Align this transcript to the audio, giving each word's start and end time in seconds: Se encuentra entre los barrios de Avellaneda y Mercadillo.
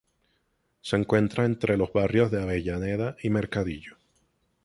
Se 0.81 0.95
encuentra 0.95 1.45
entre 1.45 1.77
los 1.77 1.93
barrios 1.93 2.31
de 2.31 2.41
Avellaneda 2.41 3.17
y 3.21 3.29
Mercadillo. 3.29 3.97